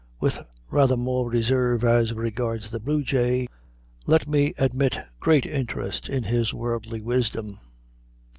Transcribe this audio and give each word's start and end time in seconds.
With 0.19 0.39
rather 0.71 0.97
more 0.97 1.29
reserve 1.29 1.83
as 1.83 2.11
regards 2.11 2.71
the 2.71 2.79
bluejay, 2.79 3.45
let 4.07 4.27
me 4.27 4.55
admit 4.57 4.97
great 5.19 5.45
interest 5.45 6.09
in 6.09 6.23
his 6.23 6.55
worldly 6.55 7.01
wisdom. 7.01 7.59